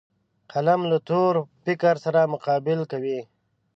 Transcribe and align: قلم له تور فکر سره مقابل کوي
قلم 0.51 0.81
له 0.91 0.97
تور 1.09 1.35
فکر 1.63 1.93
سره 2.05 2.31
مقابل 2.33 2.79
کوي 2.91 3.19